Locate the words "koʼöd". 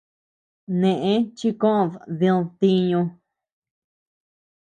1.61-1.91